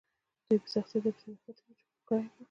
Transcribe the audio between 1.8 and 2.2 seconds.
اوښ